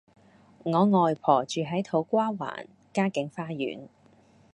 [0.63, 3.89] 我外婆住喺土瓜灣嘉景花園